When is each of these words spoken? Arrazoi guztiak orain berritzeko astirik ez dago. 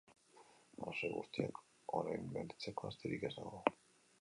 Arrazoi 0.83 1.09
guztiak 1.17 1.61
orain 1.99 2.33
berritzeko 2.39 2.91
astirik 2.91 3.29
ez 3.31 3.35
dago. 3.37 3.63